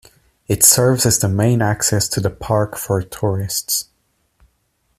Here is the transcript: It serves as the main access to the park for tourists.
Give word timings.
It 0.47 0.63
serves 0.63 1.05
as 1.05 1.19
the 1.19 1.29
main 1.29 1.61
access 1.61 2.07
to 2.09 2.19
the 2.19 2.31
park 2.31 2.75
for 2.75 3.03
tourists. 3.03 3.87